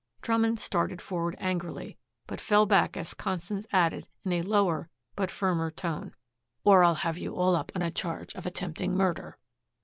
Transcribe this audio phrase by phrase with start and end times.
[0.23, 1.95] Drummond started forward angrily,
[2.25, 6.15] but fell back as Constance added in a lower but firmer tone,
[6.63, 9.37] "Or I'll have you all up on a charge of attempting murder."